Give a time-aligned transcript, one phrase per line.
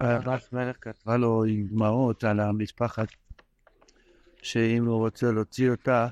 [0.00, 3.08] רב מלך כתבה לו עם דמעות על המשפחת,
[4.42, 6.08] שאם הוא רוצה להוציא אותה,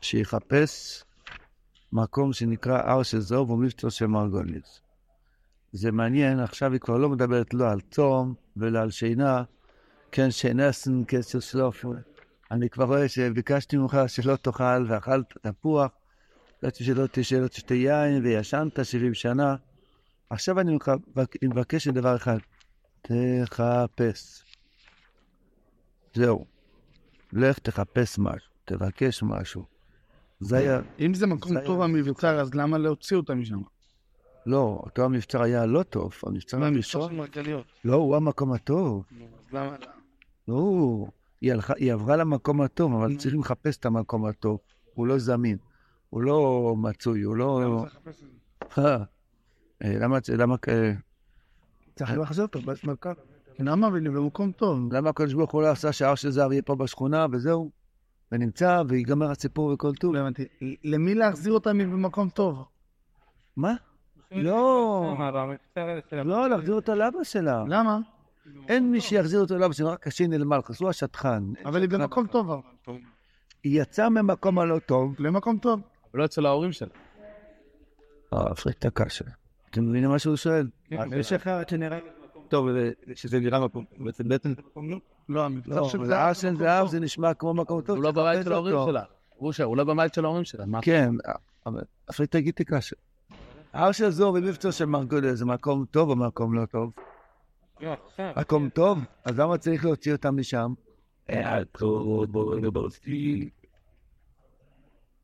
[0.00, 1.04] שיחפש
[1.92, 4.80] מקום שנקרא הר של זוב ומבצע של מרגוליס.
[5.72, 9.42] זה מעניין, עכשיו היא כבר לא מדברת לא על צום ולא על שינה,
[10.12, 11.84] כן, שינסן כסר שלוף.
[12.50, 15.90] אני כבר רואה שביקשתי ממך שלא תאכל ואכלת תפוח,
[16.62, 19.56] ידעתי שלא תשאל אותי שתי יין וישנת 70 שנה.
[20.30, 20.78] עכשיו אני
[21.42, 22.38] מבקש דבר אחד,
[23.02, 24.44] תחפש.
[26.14, 26.44] זהו.
[27.32, 29.64] לך תחפש משהו, תבקש משהו.
[30.40, 30.80] זה היה...
[31.00, 33.60] אם זה מקום טוב המבצר, אז למה להוציא אותה משם?
[34.46, 36.12] לא, אותו המבצר היה לא טוב.
[36.22, 37.18] המבצר הראשון...
[37.84, 39.04] לא, הוא המקום הטוב.
[39.10, 39.76] אז למה...
[40.48, 41.06] לא,
[41.40, 44.58] היא, הלכה, היא עברה למקום הטוב, אבל צריך לחפש את המקום הטוב.
[44.94, 45.56] הוא לא זמין,
[46.10, 47.84] הוא לא מצוי, הוא לא...
[48.78, 48.96] אה,
[49.82, 50.18] למה...
[50.38, 50.56] למה...
[51.96, 53.14] צריך לחזור אותו, במרכז.
[53.58, 53.90] למה?
[53.90, 54.92] במקום טוב.
[54.92, 57.70] למה הקדוש ברוך הוא לא עשה שהר של זהב יהיה פה בשכונה, וזהו?
[58.32, 60.14] ונמצא, ויגמר הסיפור וכל טוב.
[60.14, 60.44] לא הבנתי.
[60.84, 62.64] למי להחזיר אותה במקום טוב?
[63.56, 63.74] מה?
[64.30, 65.16] לא,
[66.12, 67.64] לא, להחזיר אותה לאבא שלה.
[67.68, 67.98] למה?
[68.68, 71.52] אין מי שיחזיר אותו לאבא שלה, רק השין אל מלכוס, הוא השטחן.
[71.64, 72.50] אבל היא במקום טוב.
[73.64, 75.14] היא יצאה ממקום הלא טוב.
[75.18, 75.80] למקום טוב.
[76.14, 76.88] לא אצל ההורים שלה.
[78.32, 79.24] אה, הפריטה קשה.
[79.70, 80.68] אתם מבינים מה שהוא שואל?
[80.90, 81.98] יש אחד שנראה
[82.48, 82.68] טוב,
[83.14, 84.98] שזה נראה מקום, בעצם זה מקום לא.
[85.28, 87.96] לא, המבצר לא, של הר של זהב זה נשמע כמו מקום טוב.
[87.96, 88.76] הוא לא בבית של ההורים.
[88.86, 89.02] שלה.
[89.36, 90.64] הוא שם, הוא לא בבית של ההורים שלה.
[90.82, 91.10] כן,
[91.66, 92.96] אבל הפריטה גיטי קשה.
[93.72, 96.92] הר של זור ומבצע של מרגוליה זה מקום טוב או מקום לא טוב?
[98.36, 98.98] מקום טוב?
[99.24, 100.72] אז למה צריך להוציא אותם משם?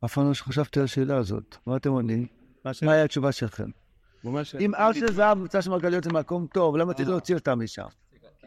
[0.05, 1.57] אף פעם לא חשבתי על השאלה הזאת.
[1.67, 2.27] מה אתם עונים?
[2.83, 3.69] מה היה התשובה שלכם?
[4.61, 7.87] אם הר של זהב מבצע של מרגליות זה מקום טוב, למה צריך להוציא אותם משם?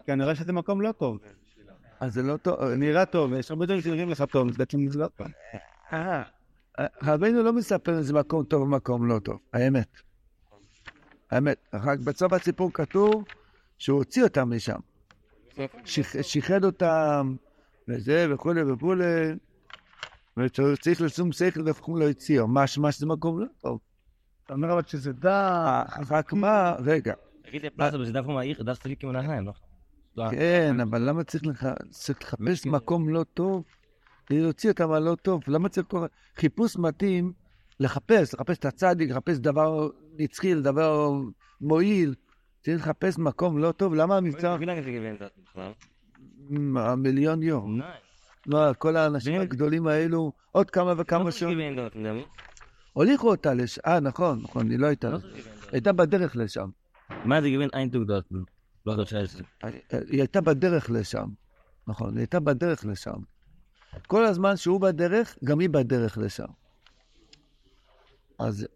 [0.06, 1.18] כנראה שזה מקום לא טוב.
[2.00, 2.64] אז זה לא טוב.
[2.64, 5.28] נראה טוב, יש הרבה דברים שנראים לך טוב, בעצם זה לא טוב.
[5.94, 6.24] אה,
[7.04, 9.88] רבינו לא מספר אם זה מקום טוב או מקום לא טוב, האמת.
[11.32, 13.24] האמת, רק בסוף הסיפור כתוב
[13.78, 14.80] שהוא הוציא אותם משם.
[15.86, 17.36] שיח- שיחד אותם,
[17.88, 19.04] וזה וכולי וכולי,
[20.38, 22.48] וצריך לשום שכל ופחות לא הציעו.
[22.48, 23.80] משמע שזה מקום לא טוב.
[24.46, 25.84] אתה אומר אבל שזה דע...
[26.10, 27.14] רק מה, רגע,
[27.48, 30.30] תגיד לי, פלאסה, זה דווקא מהעיר, דווקא סליק עם הנהיים, לא?
[30.32, 33.64] כן, אבל למה צריך לחפש מקום לא טוב?
[34.30, 36.06] להוציא אותם הלא טוב, למה צריך כל...
[36.36, 37.34] חיפוש מתאים
[37.80, 41.12] לחפש, לחפש את הצדיק, לחפש דבר נצחי, דבר
[41.62, 42.16] מועיל.
[42.62, 44.58] צריך לחפש מקום לא טוב, למה המבצע...
[46.76, 47.82] המיליון יום.
[48.48, 51.54] מה, כל האנשים הגדולים האלו, עוד כמה וכמה שעות.
[52.94, 55.16] הוליכו אותה לשם, אה, נכון, נכון, היא לא הייתה,
[55.72, 56.70] הייתה בדרך לשם.
[57.26, 58.36] מה זה גיוון אין דוגדורטן?
[58.86, 59.44] לא חושב שזה.
[59.92, 61.28] היא הייתה בדרך לשם,
[61.88, 63.18] נכון, היא הייתה בדרך לשם.
[64.08, 66.48] כל הזמן שהוא בדרך, גם היא בדרך לשם.
[68.40, 68.68] אז...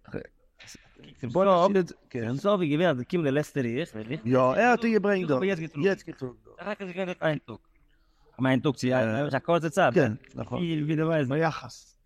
[1.24, 2.34] בוא נעשה את זה, כן.
[2.34, 4.14] בסוף היא גיוון, אז קים ללסטר יש, נכון?
[4.26, 5.44] יואו, אה, תגיד ברנדו.
[5.84, 6.48] יצקי טרוק.
[6.58, 7.71] אחר כך זה גיוון אין דוגדורטן.
[8.52, 8.76] אין תוק.
[8.84, 9.32] מה אין תוק?
[9.32, 9.82] שהכל זה צו.
[9.94, 10.64] כן, נכון.
[11.30, 11.98] ביחס.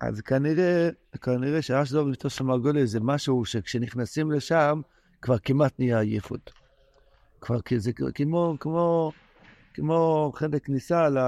[0.00, 0.88] אז כנראה,
[1.22, 4.80] כנראה שאשדוד ומבטא של מרגולי זה משהו שכשנכנסים לשם,
[5.22, 6.52] כבר כמעט נהיה עייפות.
[7.40, 9.12] כבר זה כמו, כמו,
[9.74, 11.18] כמו חלק כניסה ל...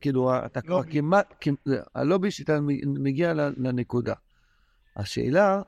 [0.00, 0.92] כאילו, אתה כבר לובי.
[0.92, 4.14] כמעט, כמ- הלובי שאתה מגיע לנקודה.
[4.96, 5.62] השאלה,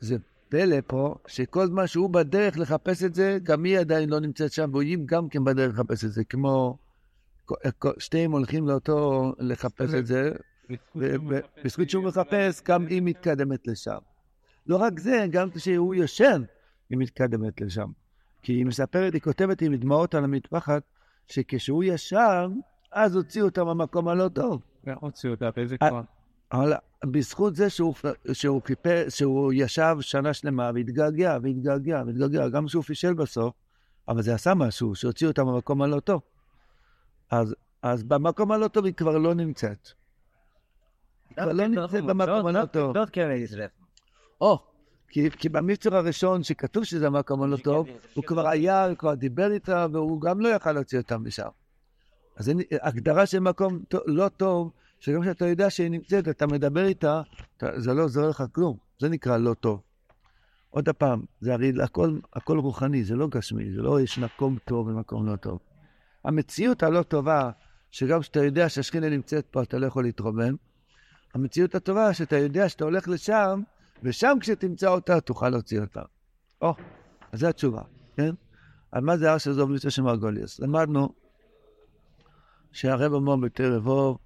[0.00, 0.16] זה
[0.48, 4.70] פלא פה, שכל זמן שהוא בדרך לחפש את זה, גם היא עדיין לא נמצאת שם,
[4.74, 6.78] והיא גם כן בדרך לחפש את זה, כמו...
[7.98, 10.32] שתיהם הולכים לאותו לחפש את זה,
[10.96, 13.98] ובזכות שהוא מחפש, גם היא מתקדמת לשם.
[14.66, 16.42] לא רק זה, גם כשהוא ישן,
[16.90, 17.88] היא מתקדמת לשם.
[18.42, 20.82] כי היא מספרת, היא כותבת עם דמעות על המטפחת,
[21.26, 22.52] שכשהוא ישן,
[22.92, 24.62] אז הוציאו אותה מהמקום הלא טוב.
[24.86, 25.50] איך הוציאו אותה?
[25.56, 26.04] באיזה אה, כוח?
[26.52, 26.72] אבל
[27.04, 27.94] בזכות זה שהוא,
[28.32, 33.54] שהוא, חיפש, שהוא ישב שנה שלמה והתגעגע והתגעגע והתגעגע, גם שהוא פישל בסוף,
[34.08, 36.20] אבל זה עשה משהו, שהוציא אותה מהמקום הלא טוב.
[37.30, 39.88] אז, אז במקום הלא טוב היא כבר לא נמצאת.
[41.28, 42.94] היא כבר לא נמצאת במקום הלא טוב.
[43.12, 43.66] כן.
[44.40, 44.58] או,
[45.08, 49.52] כי, כי במבצר הראשון שכתוב שזה המקום הלא טוב, הוא כבר היה, הוא כבר דיבר
[49.52, 51.48] איתה, והוא גם לא יכל להוציא אותם משם.
[52.36, 52.52] אז
[52.82, 57.22] הגדרה של מקום לא טוב, שגם כשאתה יודע שהיא נמצאת, אתה מדבר איתה,
[57.76, 58.76] זה לא עוזר לך כלום.
[58.98, 59.80] זה נקרא לא טוב.
[60.70, 64.86] עוד פעם, זה הרי הכל, הכל רוחני, זה לא גשמי, זה לא יש מקום טוב
[64.86, 65.58] ומקום לא טוב.
[66.28, 67.50] המציאות הלא טובה,
[67.90, 70.56] שגם כשאתה יודע שהשכינה נמצאת פה, אתה לא יכול להתרומם.
[71.34, 73.62] המציאות הטובה, שאתה יודע שאתה הולך לשם,
[74.02, 76.02] ושם כשתמצא אותה, תוכל להוציא אותה.
[76.62, 76.74] או,
[77.32, 77.82] אז זו התשובה,
[78.16, 78.30] כן?
[78.92, 80.60] על מה זה הר של זוב מצווה של מרגוליוס?
[80.60, 81.08] למדנו
[82.72, 84.18] שהרב אמר בתרא אוב,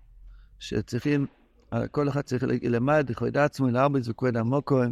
[0.58, 1.26] שצריכים,
[1.90, 4.82] כל אחד צריך למד לכבוד עצמו, להרביץ וכבוד עמוקו.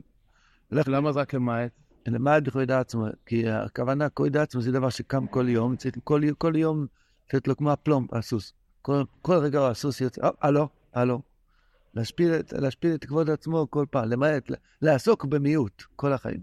[0.70, 1.70] למה זה רק למעט?
[2.06, 6.56] למד לכבוד עצמו, כי הכוונה כבוד עצמו זה דבר שקם כל יום, צריך כל, כל
[6.56, 6.86] יום
[7.28, 8.52] לתת לו כמו הפלום, הסוס.
[8.82, 11.20] כל, כל רגע הסוס יוצא, "אה, הלו, הלו.
[11.94, 14.50] להשפיל, את- להשפיל את כבוד עצמו כל פעם, למעט,
[14.82, 16.40] לעסוק במיעוט כל החיים.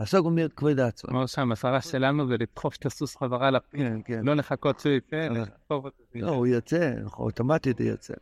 [0.00, 1.10] לעסוק במיעוט כבוד עצמו.
[1.10, 4.24] אמר שהמטרה שלנו זה לדחוף את הסוס חזרה לפנים, כן, כן.
[4.24, 5.90] לא לחכות שהוא יצא, לדחוף אותו.
[6.14, 8.14] לא, הוא יוצא, אוטומטית הוא יוצא.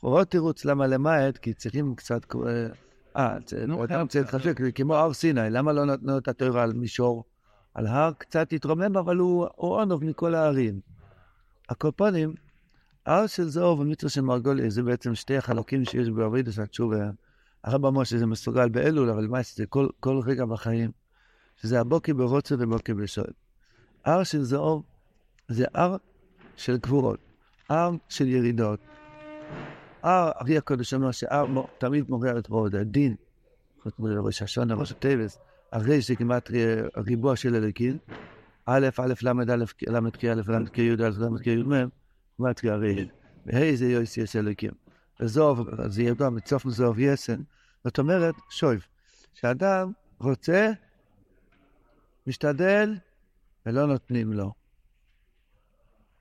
[0.00, 2.26] עוד תירוץ למה למעט, כי צריכים קצת...
[3.16, 4.34] אה, אה, חייב צריך קצת.
[4.34, 7.24] להתחשק, זה כמו הר סיני, למה לא נתנו את התורה על מישור?
[7.74, 10.80] על הר קצת התרומם, אבל הוא עונוב מכל ההרים.
[11.68, 12.34] הקופונים,
[13.06, 17.10] הר של זוהר ומצווה של מרגולי, זה בעצם שתי החלקים שיש בעבידת התשובה.
[17.64, 20.90] הרב אמר שזה מסוגל באלול, אבל מה זה כל, כל רגע בחיים,
[21.56, 23.32] שזה הבוקר ברוצה ובוקר בשואל.
[24.04, 24.78] הר של זוהר
[25.48, 25.96] זה הר
[26.56, 27.18] של גבורות,
[27.68, 28.80] הר של ירידות.
[30.04, 33.14] הר, אבי הקודש אומר שהר מו- תמיד מורה את מאוד הדין,
[33.82, 35.38] חוץ מראש השונה, ראש הטבס,
[35.72, 37.98] הרי זה כמעט ר- ריבוע של אלוקים,
[38.66, 41.88] א', א', ל', א', ל', ק', א', ל', ק', י', ל', ק', י', מ',
[42.36, 43.08] כמעט הרי,
[43.46, 44.70] וה' זה יויס יש אלוקים.
[45.20, 47.42] וזוב, זה ידוע מצוף מזוב יסן.
[47.84, 48.86] זאת אומרת, שויב,
[49.34, 50.70] שאדם רוצה,
[52.26, 52.94] משתדל,
[53.66, 54.52] ולא נותנים לו.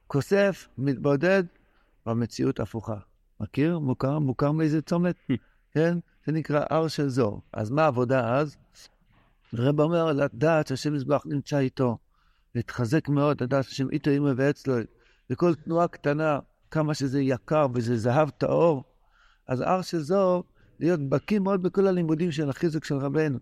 [0.07, 1.43] כוסף, מתבודד,
[2.05, 3.12] במציאות הפוכה.
[3.39, 3.79] מכיר?
[3.79, 4.19] מוכר?
[4.19, 5.15] מוכר מאיזה צומת?
[5.73, 5.97] כן?
[6.25, 7.41] זה נקרא הר של זור.
[7.53, 8.55] אז מה העבודה אז?
[9.53, 11.97] הרב אומר לדעת שהשם מזבח נמצא איתו.
[12.55, 14.75] להתחזק מאוד, לדעת שהשם איתו אימא ואצלו.
[15.29, 16.39] וכל תנועה קטנה,
[16.71, 18.83] כמה שזה יקר וזה זהב טהור.
[19.47, 20.43] אז הר של זור,
[20.79, 23.39] להיות בקיא מאוד בכל הלימודים של החיזוק של רבנו.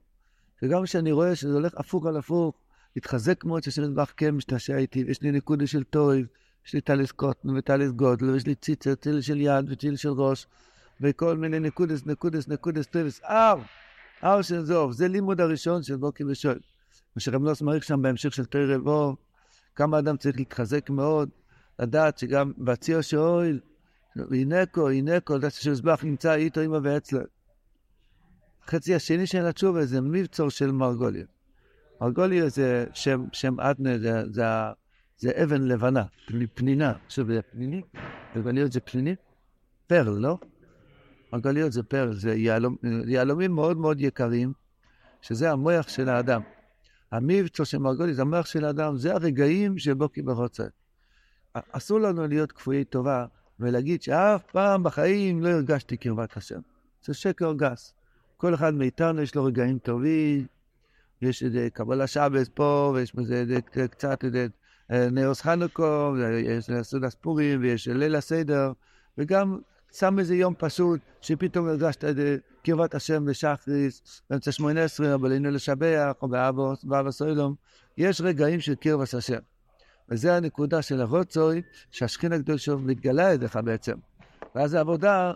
[0.63, 2.55] וגם כשאני רואה שזה הולך הפוך על הפוך,
[2.95, 6.27] להתחזק מאוד שהשם מזבח כן משתעשע איתי, ויש לי נקודה של טויב,
[6.65, 10.47] יש לי טליס קוטן וטליס גודל, ויש לי ציצר, ציל של יד וציל של ראש,
[11.01, 13.57] וכל מיני נקודס, נקודס, נקודס, טויבס, הר,
[14.21, 16.59] הר של זוב, זה לימוד הראשון של בוקר ושואל.
[17.15, 19.15] מה שרב נוס מעריך שם בהמשך של תרא בו,
[19.75, 21.29] כמה אדם צריך להתחזק מאוד,
[21.79, 23.59] לדעת שגם בציר שאוהל,
[24.31, 27.19] הינקו, הינקו, לדעת שמזבח נמצא איתו אמא ואצלו.
[28.63, 31.25] החצי השני של התשובה זה מבצור של מרגוליה.
[32.01, 34.43] מרגוליה זה שם, שם אדנה, זה, זה,
[35.21, 36.93] זה אבן לבנה, פני- פנינה.
[37.05, 37.81] עכשיו זה פניני?
[38.35, 39.15] מרגוליות זה פניני?
[39.87, 40.37] פרל, לא?
[41.33, 42.75] מרגוליות זה פרל, זה יהלום,
[43.07, 44.53] יהלומים מאוד מאוד יקרים,
[45.21, 46.41] שזה המוח של האדם.
[47.11, 50.63] המבצור של מרגוליה זה המוח של האדם, זה הרגעים של בוקי ברוצה.
[51.53, 53.25] אסור לנו להיות כפויי טובה
[53.59, 56.59] ולהגיד שאף פעם בחיים לא הרגשתי קרבת השם.
[57.05, 57.93] זה שקר גס.
[58.37, 60.45] כל אחד מאיתנו יש לו רגעים טובים,
[61.21, 63.45] יש איזה קבלה שבס פה, ויש בזה
[63.91, 64.47] קצת איזה
[64.91, 68.71] נאוס חנוכו, ויש סעודת פורים, ויש ליל הסדר,
[69.17, 69.59] וגם
[69.93, 75.51] שם איזה יום פשוט, שפתאום הרגשת איזה קרבת השם בשחריס, באמצע שמונה עשרה, או בלינו
[75.51, 76.27] לשבח, או
[76.83, 77.55] באבא סוילום.
[77.97, 79.39] יש רגעים של קרבת השם.
[80.09, 81.61] וזה הנקודה של הרוצוי,
[81.91, 83.95] שהשכין הגדול שלו מתגלה אליך בעצם.
[84.55, 85.33] ואז העבודה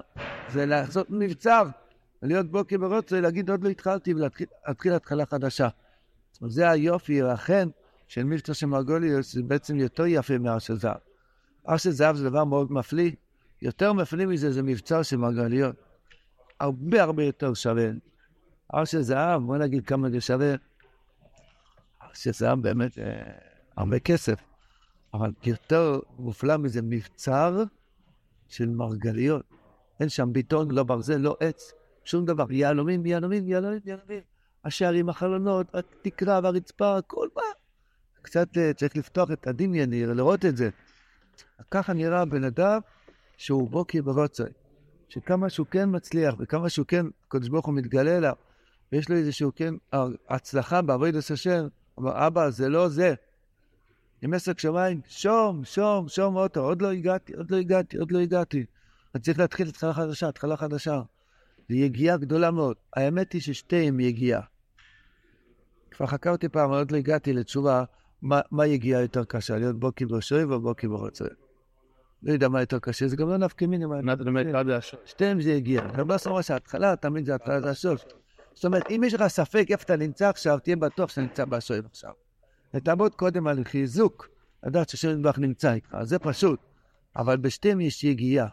[0.49, 1.63] זה לעשות מבצר,
[2.21, 5.67] להיות בוקר ברוצוי, להגיד עוד לא התחלתי ולהתחיל להתחיל התחלה חדשה.
[6.41, 7.69] זה היופי, והחן
[8.07, 10.97] של מבצע של מרגוליוס, זה בעצם יותר יפה מהר זהב.
[11.65, 13.11] הר זהב זה דבר מאוד מפליא,
[13.61, 15.75] יותר מפליא מזה זה מבצר של מרגליות.
[16.59, 17.87] הרבה הרבה יותר שווה.
[18.69, 20.55] הר זהב, בוא נגיד כמה זה שווה.
[22.01, 23.31] הר זהב באמת אה,
[23.77, 24.39] הרבה כסף,
[25.13, 27.63] אבל יותר מופלא מזה מבצר
[28.47, 29.45] של מרגליות.
[29.99, 32.51] אין שם ביטון, לא ברזל, לא עץ, שום דבר.
[32.51, 34.21] יהלומים, יהלומים, יהלומים, יהלומים.
[34.65, 37.41] השערים, החלונות, התקרה והרצפה, הכל מה.
[38.25, 40.69] קצת אה, צריך לפתוח את הדמיין, לראות את זה.
[41.71, 42.79] ככה נראה בן אדם
[43.37, 44.43] שהוא בוקי ברוצי.
[45.09, 48.33] שכמה שהוא כן מצליח וכמה שהוא כן, הקדוש ברוך הוא מתגלה אליו,
[48.91, 49.73] ויש לו איזשהו כן
[50.29, 51.67] הצלחה בעבודת השם,
[51.99, 53.13] אמר, אבא, זה לא זה.
[54.21, 58.19] עם עסק שמיים, שום, שום, שום אוטו, עוד לא הגעתי, עוד לא הגעתי, עוד לא
[58.19, 58.65] הגעתי.
[59.15, 61.01] אני צריך להתחיל התחלה חדשה, התחלה חדשה.
[61.69, 62.75] זו יגיעה גדולה מאוד.
[62.95, 64.41] האמת היא ששתיהם יגיעה.
[65.91, 67.83] כבר חקרתי פעם, עוד לא הגעתי לתשובה,
[68.21, 71.27] מה, מה יגיעה יותר קשה, להיות בוקי ברשוי או בוקי ברוצוי.
[72.23, 73.95] לא יודע מה יותר קשה, זה גם לא נפקא מינימה.
[75.05, 75.81] שתיהם זה יגיע.
[75.81, 78.01] רב לא אומר שההתחלה תמיד זה התחלה, זה הסוף.
[78.53, 81.85] זאת אומרת, אם יש לך ספק איפה אתה נמצא עכשיו, תהיה בטוח שאתה נמצא בשואב
[81.85, 82.11] עכשיו.
[82.73, 84.29] ותעבוד קודם על חיזוק,
[84.63, 86.59] לדעת שהשם נדבך נמצא איתך, זה פשוט.
[87.15, 88.47] אבל בשתיהם יש יגיעה.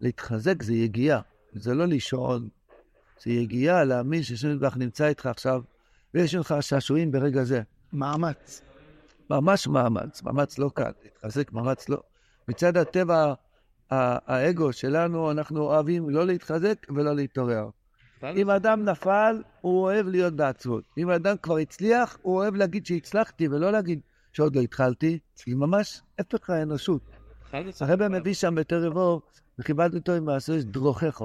[0.00, 1.20] להתחזק זה יגיעה,
[1.52, 2.48] זה לא לישון,
[3.22, 5.62] זה יגיעה להאמין שהשם יתברך נמצא איתך עכשיו,
[6.14, 7.62] ויש לך שעשועים ברגע זה.
[7.96, 8.62] מאמץ.
[9.30, 12.02] ממש מאמץ, מאמץ לא קל, להתחזק מאמץ לא.
[12.48, 13.34] מצד הטבע,
[13.90, 17.68] האגו שלנו, אנחנו אוהבים לא להתחזק ולא להתעורר.
[18.36, 20.84] אם אדם נפל, הוא אוהב להיות בעצבות.
[20.98, 24.00] אם אדם כבר הצליח, הוא אוהב להגיד שהצלחתי, ולא להגיד
[24.32, 25.18] שעוד לא התחלתי.
[25.36, 27.02] זה ממש הפך האנושות.
[27.80, 29.22] הרב מביא שם בתר אור,
[29.58, 31.22] וכיבדנו אותו עם מעשוש דרוכך.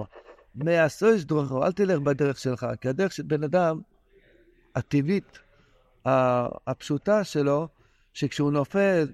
[0.56, 3.82] מעשוש דרוכך, אל תלך בדרך שלך, כי הדרך של בן אדם,
[4.76, 5.40] הטבעית,
[6.06, 7.68] הפשוטה שלו,
[8.14, 9.08] שכשהוא נופל,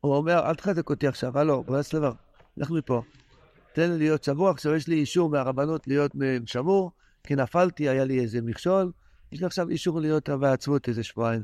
[0.00, 2.12] הוא אומר, אל תחזק אותי עכשיו, הלו, ברס לבר,
[2.56, 3.02] לך מפה.
[3.72, 6.12] תן לי להיות שבור, עכשיו יש לי אישור מהרבנות להיות
[6.46, 6.90] שמור,
[7.24, 8.92] כי נפלתי, היה לי איזה מכשול,
[9.32, 11.42] יש לי עכשיו אישור להיות בעצבות איזה שבועיים,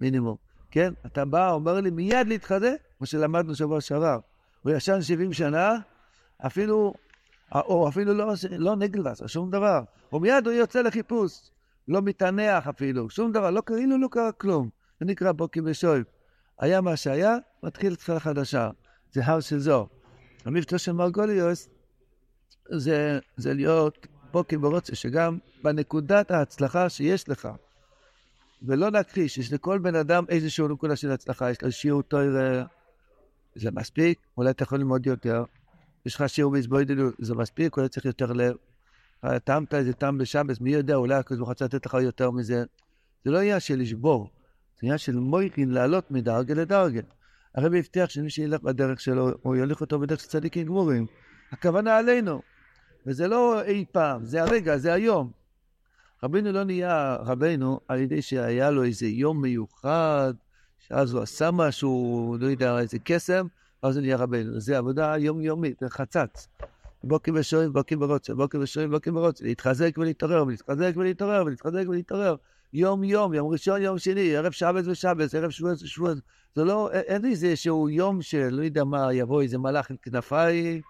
[0.00, 0.36] מינימום.
[0.70, 0.92] כן?
[1.06, 4.18] אתה בא, אומר לי מיד להתחזק, כמו שלמדנו שבוע שעבר.
[4.62, 5.76] הוא ישן 70 שנה,
[6.46, 6.94] אפילו,
[7.54, 9.80] או אפילו לא, לא נגלס, שום דבר.
[10.12, 11.50] ומיד הוא יוצא לחיפוש,
[11.88, 14.68] לא מתענח אפילו, שום דבר, לא, כאילו לא קרה כלום.
[15.00, 16.04] זה נקרא בוקי ושויב.
[16.60, 18.70] היה מה שהיה, מתחיל תחילה חדשה.
[19.12, 19.88] זה הר של זו.
[20.44, 21.68] המבטא של מרגוליוס
[22.70, 27.48] זה, זה להיות בוקי ורוצה, שגם בנקודת ההצלחה שיש לך,
[28.62, 32.64] ולא להכחיש, יש לכל בן אדם איזושהי נקודה של הצלחה, יש לו שיעור תויר,
[33.54, 35.44] זה מספיק, אולי אתה יכול ללמוד יותר,
[36.06, 38.56] יש לך שיעור מזבוידלו, זה מספיק, אולי צריך יותר לב.
[39.44, 42.64] טעמת איזה טעם בשבס, מי יודע, אולי הקדוש ברוך הוא לתת לך יותר מזה.
[43.24, 44.30] זה לא עניין של לשבור,
[44.74, 47.00] זה עניין של מויכין לעלות מדרגה לדרגה.
[47.54, 51.06] הרבי הבטיח שמי שילך בדרך שלו, הוא יוליך אותו בדרך של צדיקים גמורים.
[51.52, 52.42] הכוונה עלינו.
[53.06, 55.30] וזה לא אי פעם, זה הרגע, זה היום.
[56.22, 60.32] רבינו לא נהיה רבנו על ידי שהיה לו איזה יום מיוחד,
[60.78, 63.46] שאז הוא עשה משהו, לא יודע, איזה קסם,
[63.82, 64.60] ואז הוא נהיה רבנו.
[64.60, 66.48] זה עבודה יומיומית, זה חצץ.
[67.04, 72.36] בוקר ושואלים, בוקר ורוצה, בוקר ושואלים, בוקר ורוצה, להתחזק ולהתעורר, ולהתחזק ולהתעורר, ולהתחזק ולהתעורר.
[72.72, 76.18] יום יום, יום ראשון, יום שני, ערב שבת ושבת, ערב שבועות ושבועות.
[76.54, 80.80] זה לא, אין איזה שהוא יום שלא יודע מה, יבוא איזה מלאך עם כנפיים,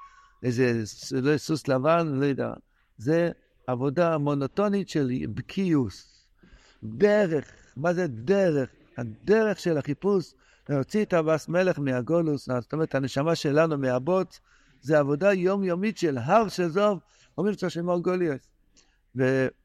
[0.43, 2.53] איזה לא, סוס לבן, לא יודע.
[2.99, 3.31] זה
[3.67, 6.27] עבודה מונוטונית של בקיוס.
[6.85, 8.71] דרך, מה זה דרך?
[8.99, 10.35] הדרך של החיפוש,
[10.69, 14.41] להוציא את הבס מלך מהגולוס, זאת אומרת, הנשמה שלנו מהבוץ,
[14.85, 16.99] זה עבודה יומיומית של הר של זוב,
[17.39, 18.49] אומרים של מור גוליאס.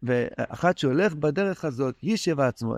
[0.04, 2.76] ואחד שהולך בדרך הזאת, יישב עצמו.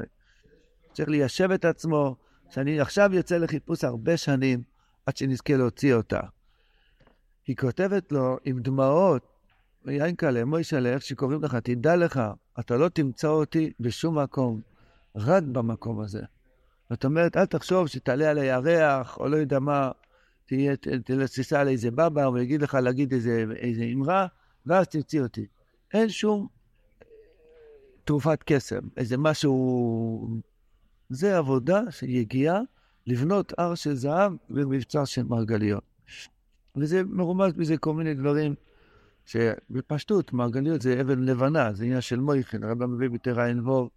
[0.94, 2.16] צריך ליישב את עצמו,
[2.50, 4.62] שאני עכשיו יוצא לחיפוש הרבה שנים,
[5.06, 6.20] עד שנזכה להוציא אותה.
[7.48, 9.28] היא כותבת לו עם דמעות,
[9.86, 12.22] יינקלה, מוישלה, איך שקוראים לך, תדע לך,
[12.60, 14.62] אתה לא תמצא אותי בשום מקום,
[15.16, 16.22] רק במקום הזה.
[16.90, 19.92] זאת אומרת, אל תחשוב שתעלה על הירח, או לא יודע מה,
[21.34, 24.28] תיסע על איזה בבא, הוא יגיד לך להגיד איזה, איזה אמרה,
[24.66, 25.46] ואז תמציא אותי.
[25.94, 26.48] אין שום
[28.04, 30.40] תרופת קסם, איזה משהו...
[31.10, 32.60] זה עבודה יגיעה
[33.08, 35.84] לבנות הר של זהב ומבצר של מרגליות.
[36.76, 38.56] וזה מרומז בזה כל מיני דברים
[39.26, 43.90] שבפשטות, מרגליות זה אבן לבנה, זה עניין של מויכן, הרב מביא בתר עין וור,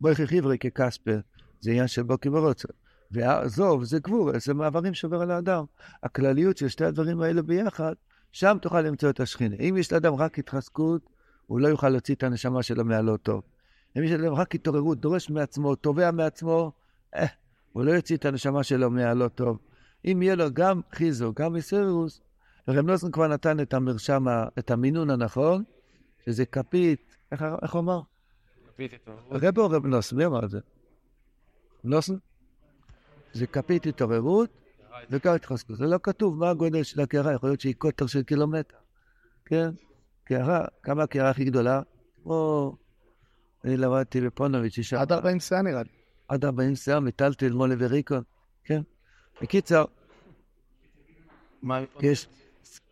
[0.00, 1.20] מויכן חברי ככספר,
[1.60, 2.68] זה עניין של בוקי ורוצה.
[3.10, 5.64] ועזוב, זה גבור, זה מעברים שעובר על האדם.
[6.02, 7.92] הכלליות של שתי הדברים האלה ביחד,
[8.32, 9.56] שם תוכל למצוא את השכינה.
[9.60, 11.10] אם יש לאדם רק התחזקות,
[11.46, 13.42] הוא לא יוכל להוציא את הנשמה שלו מהלא טוב.
[13.98, 16.72] אם יש לאדם רק התעוררות, דורש מעצמו, תובע מעצמו,
[17.14, 17.26] אה,
[17.72, 19.58] הוא לא יוציא את הנשמה שלו מהלא טוב.
[20.04, 22.20] אם יהיה לו גם חיזו, גם מסירוס,
[22.68, 24.24] ורב נוסן כבר נתן את המרשם,
[24.58, 25.64] את המינון הנכון,
[26.26, 28.00] שזה כפית, איך, איך הוא אמר?
[28.68, 29.12] כפית איתו.
[29.30, 30.16] רב או רב נוסן?
[30.16, 30.60] מי אמר את זה?
[31.84, 32.14] נוסן?
[33.36, 34.50] זה כפית התעוררות
[35.10, 35.76] וגם התחזקות.
[35.76, 38.76] זה לא כתוב מה הגודל של הקערה, יכול להיות שהיא קוטר של קילומטר.
[39.44, 39.70] כן?
[40.24, 41.82] קערה, כמה הקערה הכי גדולה?
[42.22, 42.76] כמו...
[43.64, 45.00] אני למדתי בפונוביץ', אישה...
[45.00, 45.88] עד 40 שאה נראה לי.
[46.28, 48.22] עד 40 שיער, מטלטל, מולה וריקון.
[48.64, 48.82] כן.
[49.42, 49.84] בקיצר.
[52.00, 52.28] יש...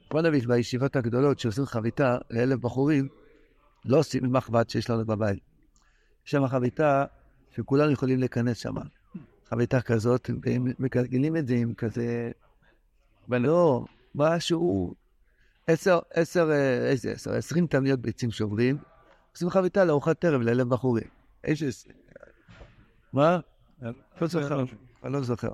[0.08, 3.08] פונוביץ' בישיבות הגדולות שעושים חביתה לאלף בחורים,
[3.84, 5.38] לא עושים עם מחבת שיש לנו בבית.
[6.26, 7.04] יש שם חביתה
[7.56, 8.74] שכולנו יכולים להיכנס שם.
[9.54, 12.30] חביתה כזאת, והם מגלגלים את זה עם כזה...
[13.28, 13.84] לא,
[14.14, 14.94] משהו...
[15.66, 17.32] עשר, עשר, אה, איזה עשר?
[17.32, 18.78] עשרים תמניות ביצים שוברים,
[19.32, 21.08] עושים חביתה לארוחת ערב לאלף בחורים.
[21.44, 21.66] איזה...
[23.12, 23.40] מה?
[24.20, 24.64] לא זוכר,
[25.04, 25.52] אני לא זוכר.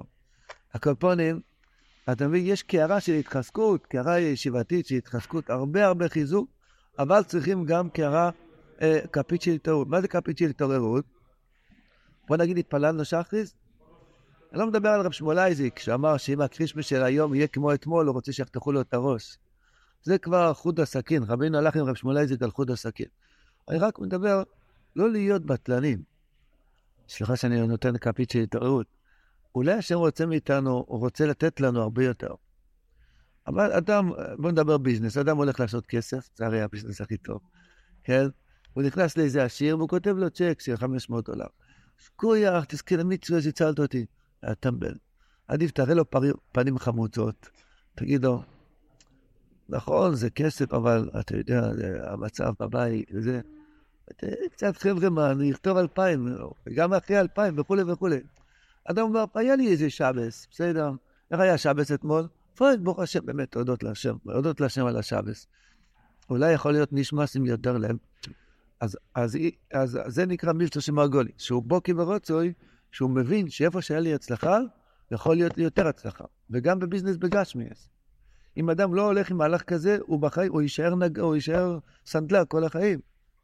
[0.75, 1.40] הקופונים,
[2.12, 6.50] אתה מבין, יש קערה של התחזקות, קערה ישיבתית של התחזקות, הרבה הרבה חיזוק,
[6.99, 8.30] אבל צריכים גם קערה,
[8.83, 9.88] אה, כפית של התעוררות.
[9.88, 11.04] מה זה כפית של התעוררות?
[12.28, 13.54] בוא נגיד התפללנו שחריס,
[14.52, 18.07] אני לא מדבר על רב שמואל אייזיק, שאמר שאם הקרישמה של היום יהיה כמו אתמול,
[18.07, 19.38] הוא רוצה שיחתכו לו את הראש.
[20.02, 23.07] זה כבר חוד הסכין, רבינו הלך עם רב שמואל אייזיק על חוד הסכין.
[23.69, 24.42] אני רק מדבר
[24.97, 26.02] לא להיות בטלנים.
[27.09, 28.87] סליחה שאני נותן כפית של התערבות.
[29.54, 32.35] אולי השם רוצה מאיתנו, הוא רוצה לתת לנו הרבה יותר.
[33.47, 37.40] אבל אדם, בוא נדבר ביזנס, אדם הולך לעשות כסף, זה הרי הביזנס הכי טוב,
[38.04, 38.26] כן?
[38.73, 41.47] הוא נכנס לאיזה עשיר והוא כותב לו צ'ק של 500 דולר.
[42.16, 44.07] קויח, תזכה למצווה שהצלת אותי.
[44.42, 44.94] היה טמבל.
[45.49, 46.04] עדיף תראה לו
[46.52, 47.49] פנים חמוצות,
[47.94, 48.42] תגיד לו,
[49.68, 53.40] נכון, זה כסף, אבל אתה יודע, זה המצב בבית וזה.
[54.52, 56.28] קצת חבר'ה, מה, אני אכתוב אלפיים,
[56.66, 58.20] וגם אחרי אלפיים וכולי וכולי.
[58.85, 60.90] אדם אומר, היה לי איזה שבס, בסדר.
[61.30, 62.28] איך היה שבס אתמול?
[62.54, 65.47] פרייד, ברוך השם, באמת, תודות להשם, תודות להשם על השבס.
[66.30, 67.97] אולי יכול להיות נשמס עם יותר לב.
[68.80, 69.38] אז, אז,
[69.73, 72.52] אז, אז זה נקרא מבצע של מרגולי, שהוא בוקי ורוצוי,
[72.92, 74.59] שהוא מבין שאיפה שהיה לי הצלחה,
[75.11, 76.25] יכול להיות לי יותר הצלחה.
[76.50, 77.88] וגם בביזנס בגשמיאס.
[78.56, 81.18] אם אדם לא הולך עם מהלך כזה, הוא בחיים, הוא יישאר, נג...
[81.18, 82.99] הוא יישאר סנדלר כל החיים.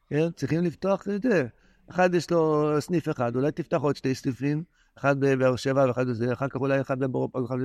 [0.09, 0.31] כן?
[0.37, 1.47] צריכים לפתוח את זה.
[1.91, 4.65] אחד יש לו סניף אחד, אולי תפתח עוד שתי סניפים,
[4.99, 7.59] אחד בבאר שבע ואחד בזה, אחר כך אולי אחד באירופה, אחד...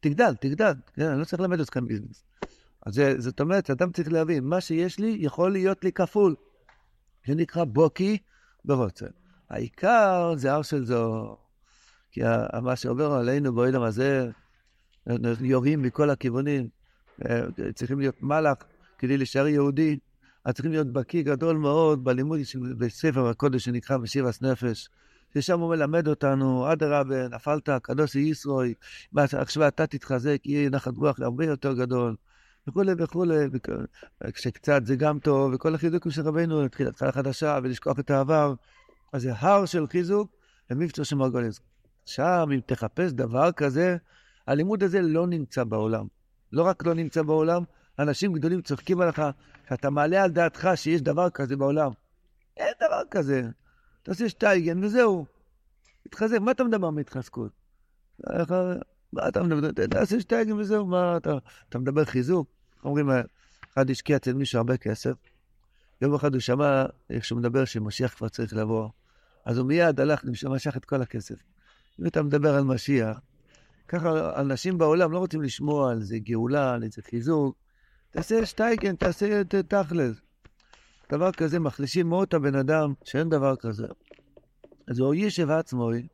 [0.00, 1.06] תגדל, תגדל, כן?
[1.06, 2.24] אני לא צריך ללמד אתכם ביזנס.
[2.86, 6.34] אז זה, זאת אומרת, אדם צריך להבין, מה שיש לי יכול להיות לי כפול.
[7.26, 8.18] זה נקרא בוקי
[8.64, 9.06] ורוצה.
[9.52, 11.36] העיקר זה הר של זו,
[12.10, 12.20] כי
[12.62, 14.30] מה שעובר עלינו בעולם הזה,
[15.40, 16.68] יורים מכל הכיוונים,
[17.24, 17.40] אה,
[17.74, 18.56] צריכים להיות מלאך
[18.98, 19.98] כדי להישאר יהודי,
[20.44, 24.88] אז צריכים להיות בקיא גדול מאוד בלימוד של בספר הקודש שנקרא משיבס נפש.
[25.34, 28.74] ששם הוא מלמד אותנו, אדרבה, נפלת, קדוש ישרוי,
[29.16, 32.16] עכשיו אתה תתחזק, יהיה נחת רוח הרבה יותר גדול,
[32.68, 33.36] וכולי וכולי,
[34.34, 38.54] כשקצת זה גם טוב, וכל החיזוקים של רבינו, להתחיל התחלה חדשה ולשכוח את העבר,
[39.12, 40.30] אז זה הר של חיזוק
[40.70, 41.60] ומבצע של מרגוליס.
[42.06, 43.96] שם, אם תחפש דבר כזה,
[44.46, 46.06] הלימוד הזה לא נמצא בעולם.
[46.52, 47.62] לא רק לא נמצא בעולם,
[47.98, 49.22] אנשים גדולים צוחקים עליך,
[49.68, 51.90] שאתה מעלה על דעתך שיש דבר כזה בעולם.
[52.56, 53.42] אין דבר כזה.
[54.02, 55.26] תעשה שטייגן וזהו.
[56.02, 57.52] תתחזק, מה אתה מדבר מהתחזקות?
[59.12, 59.86] מה אתה מדבר?
[59.86, 61.38] תעשה שטייגן וזהו, מה אתה...
[61.68, 62.48] אתה מדבר חיזוק?
[62.84, 63.10] אומרים,
[63.74, 65.12] אחד השקיע אצל מישהו הרבה כסף,
[66.00, 68.88] יום אחד הוא שמע איך שהוא מדבר שמשיח כבר צריך לבוא,
[69.44, 71.34] אז הוא מיד הלך ומשך את כל הכסף.
[72.00, 73.20] אם אתה מדבר על משיח,
[73.88, 77.56] ככה אנשים בעולם לא רוצים לשמוע על זה גאולה, על איזה חיזוק.
[78.10, 80.16] תעשה שטייגן, תעשה את תכלס.
[81.12, 83.86] דבר כזה מחלישים מאוד את הבן אדם, שאין דבר כזה.
[84.88, 86.06] אז הוא יישב עצמוי,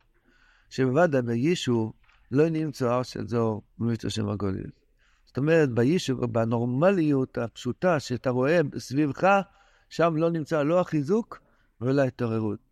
[0.71, 1.93] שבוודאי ביישוב
[2.31, 4.81] לא נמצא של זו במצווה של מרגולית.
[5.27, 9.41] זאת אומרת, ביישוב, בנורמליות הפשוטה שאתה רואה סביבך,
[9.89, 11.41] שם לא נמצא לא החיזוק
[11.81, 12.68] ולא ההתעוררות.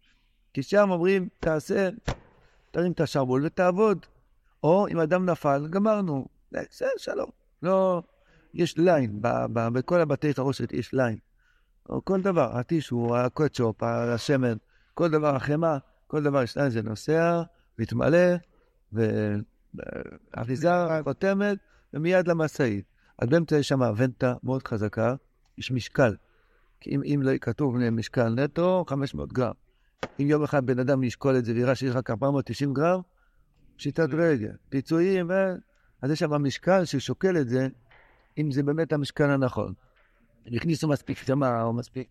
[0.56, 1.88] כי שם אומרים, תעשה,
[2.70, 4.06] תרים את השרוול ותעבוד.
[4.62, 6.26] או אם אדם נפל, גמרנו.
[6.50, 7.30] זה שלום.
[7.62, 8.02] לא,
[8.54, 11.18] יש line, ב, ב, בכל הבתי חרושת יש line.
[11.88, 14.56] או כל דבר, הטישו, הקטשופ, השמן,
[14.94, 17.42] כל דבר, החמאה, כל דבר יש line, זה נוסע,
[17.78, 18.34] מתמלא,
[18.92, 20.70] ואריזה
[21.04, 21.58] חותמת,
[21.94, 22.84] ומיד למשאית.
[23.18, 25.14] אז באמצע יש שם ונטה מאוד חזקה,
[25.58, 26.14] יש משקל.
[26.80, 29.65] כי אם, אם לא כתוב משקל נטו, 500 גרם.
[30.20, 33.00] אם יום אחד בן אדם ישקול את זה ויראה שיש רק 490 גרם,
[33.76, 35.32] פשיטת רגל, פיצויים, ו...
[36.02, 37.68] אז יש שם משקל ששוקל את זה,
[38.38, 39.72] אם זה באמת המשקל הנכון.
[40.46, 42.09] הם הכניסו מספיק חמה או מספיק...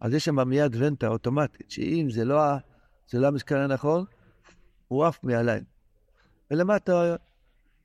[0.00, 2.42] אז יש שם מיד ונטה אוטומטית, שאם זה לא,
[3.08, 4.04] זה לא המשקל הנכון,
[4.88, 5.60] הוא עף מעליי.
[6.50, 7.16] ולמטה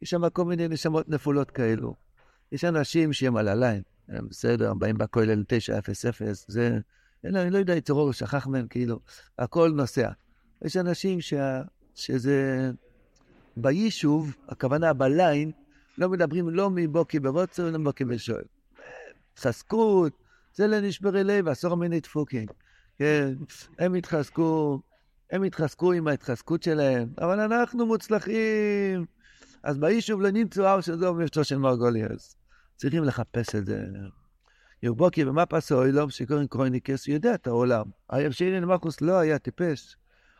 [0.01, 1.95] יש שם כל מיני נשמות נפולות כאלו.
[2.51, 5.83] יש אנשים שהם על הליין, הם בסדר, באים בכולל 900,
[6.47, 6.79] זה...
[7.25, 8.99] אני לא יודע, יצרור שכח מהם, כאילו,
[9.39, 10.09] הכל נוסע.
[10.61, 11.61] יש אנשים שה...
[11.95, 12.71] שזה
[13.57, 15.51] ביישוב, הכוונה בליין,
[15.97, 18.43] לא מדברים לא מבוקי ברוצר ולא מבוקי בשואל.
[19.33, 20.13] התחזקות,
[20.55, 22.45] זה לנשברי לב, עשור מיני דפוקים.
[22.97, 23.33] כן,
[23.79, 24.81] הם התחזקו,
[25.31, 29.05] הם התחזקו עם ההתחזקות שלהם, אבל אנחנו מוצלחים.
[29.63, 32.35] אז ביישוב לא נמצאו הר של זו מבצעו של מרגוליאס.
[32.75, 33.83] צריכים לחפש את זה.
[34.83, 37.85] ירבוקי במפס האוילום שקוראים קרויניקס, הוא יודע את העולם.
[38.09, 39.95] הרב שיינן מרקוס לא היה טיפש.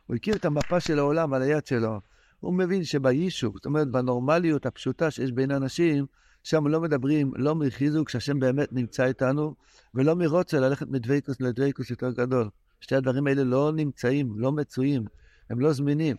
[0.08, 2.00] הוא הכיר את המפה של העולם על היד שלו.
[2.40, 6.06] הוא מבין שביישוב, זאת אומרת בנורמליות הפשוטה שיש בין אנשים,
[6.44, 9.56] שם לא מדברים לא מחיזוק שהשם באמת נמצא איתנו,
[9.96, 12.50] ולא מרוצה ללכת מדוויקוס לדוויקוס יותר גדול.
[12.80, 15.06] שתי הדברים האלה לא נמצאים, לא מצויים,
[15.50, 16.16] הם לא זמינים.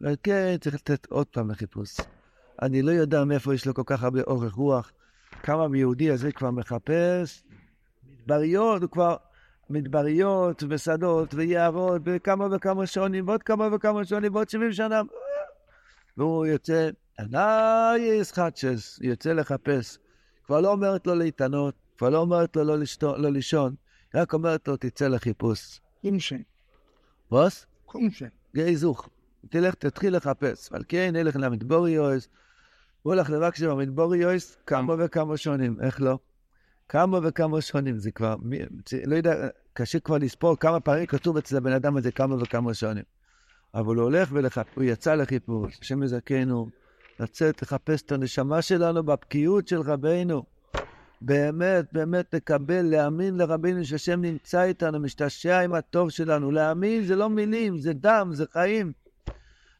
[0.00, 1.96] וכן, צריך לתת עוד פעם לחיפוש.
[2.62, 4.92] אני לא יודע מאיפה יש לו כל כך הרבה אורך רוח.
[5.42, 7.42] כמה מיהודי הזה כבר מחפש
[8.20, 9.16] מדבריות, הוא כבר
[9.70, 15.02] מדבריות ושדות ויערות וכמה וכמה שונים ועוד כמה וכמה שונים ועוד 70 שנה.
[16.16, 19.98] והוא יוצא, נייס חדשס, יוצא לחפש.
[20.46, 23.74] כבר לא אומרת לו להתענות, כבר לא אומרת לו לא, לשתו, לא לישון.
[24.14, 25.80] רק אומרת לו, תצא לחיפוש.
[26.02, 26.36] קומשה.
[27.30, 27.66] ווס?
[27.86, 28.26] קומשה.
[28.56, 29.08] גאי זוך.
[29.50, 30.72] תלך, תתחיל לחפש.
[30.72, 32.28] ועל כן, נלך למדבוריוס.
[33.02, 35.76] הוא הולך לבקש במדבוריוס כמה וכמה שונים.
[35.80, 36.18] איך לא?
[36.88, 37.98] כמה וכמה שונים.
[37.98, 38.58] זה כבר, מי-
[39.04, 43.04] לא יודע, קשה כבר לספור כמה פעמים כתוב אצל הבן אדם הזה כמה וכמה שונים.
[43.74, 45.78] אבל הוא הולך ולחפש, הוא יצא לחיפוש.
[45.82, 46.68] השם יזכנו
[47.20, 50.42] לצאת לחפש את הנשמה שלנו בבקיאות של רבינו.
[51.20, 56.50] באמת, באמת לקבל, להאמין לרבינו שהשם נמצא איתנו, משתעשע עם הטוב שלנו.
[56.50, 58.92] להאמין זה לא מילים, זה דם, זה חיים.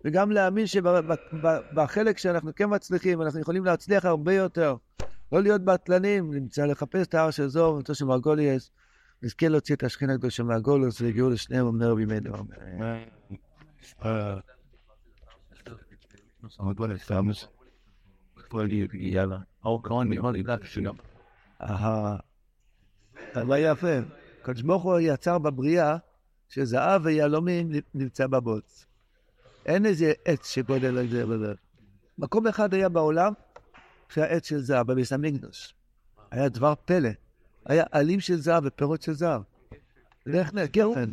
[0.04, 4.76] וגם להאמין שבחלק שאנחנו כן מצליחים, אנחנו יכולים להצליח הרבה יותר.
[5.32, 8.70] לא להיות בטלנים, נמצא לחפש את ההר של זור, נמצא של מרגוליאס,
[9.22, 12.34] נזכה להוציא את השכינה הקדושה מהגולוס ויגיעו לשניהם אמנר בימינו.
[12.34, 13.02] אמן.
[18.92, 19.38] יאללה.
[19.64, 20.94] או כאן נראה לי שגם.
[21.62, 22.16] אהה.
[23.34, 23.98] אבל יפה.
[24.40, 25.96] הקדוש ברוך הוא יצר בבריאה
[26.48, 28.86] שזהב ויהלומים נמצא בבוץ.
[29.66, 31.52] אין איזה עץ שגודל על זה וזה.
[32.18, 33.32] מקום אחד היה בעולם
[34.08, 35.74] שהיה עץ של זהב, בביס המקדוש.
[36.30, 37.10] היה דבר פלא.
[37.66, 39.42] היה עלים של זהב ופירות של זהב.
[40.26, 40.66] לך נ...
[40.66, 41.12] גפן.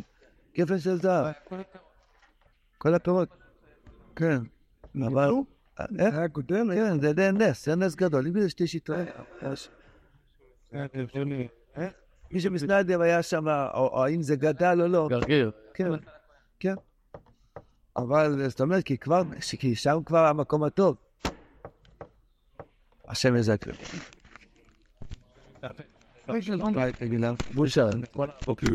[0.56, 1.32] גפן של זהב.
[2.78, 3.28] כל הפירות.
[4.16, 4.38] כן.
[5.06, 5.30] אבל...
[5.98, 6.14] איך?
[6.48, 8.26] כן, זה די נס, זה נס גדול.
[8.26, 8.96] אם זה שתי שיטות.
[12.30, 15.08] מי שמסנדב היה שם, או האם זה גדל או לא.
[15.10, 15.50] גרגיר.
[15.74, 15.90] כן,
[16.60, 16.74] כן.
[17.98, 19.22] אבל זאת אומרת, כי כבר,
[19.58, 20.96] כי שם כבר המקום הטוב.
[23.08, 23.70] השם יזכר.
[27.54, 27.86] בושה.
[28.46, 28.66] בוקר.